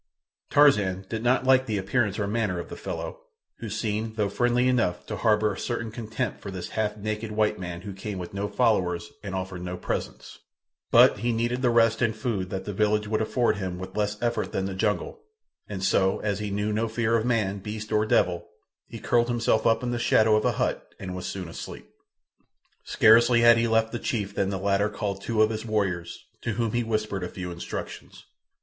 [0.49, 3.19] Tarzan did not like the appearance or manner of the fellow,
[3.59, 7.59] who seemed, though friendly enough, to harbour a certain contempt for this half naked white
[7.59, 10.39] man who came with no followers and offered no presents;
[10.89, 14.19] but he needed the rest and food that the village would afford him with less
[14.23, 15.19] effort than the jungle,
[15.69, 18.47] and so, as he knew no fear of man, beast, or devil,
[18.87, 21.87] he curled himself up in the shadow of a hut and was soon asleep.
[22.85, 26.53] Scarcely had he left the chief than the latter called two of his warriors, to
[26.53, 28.25] whom he whispered a few instructions.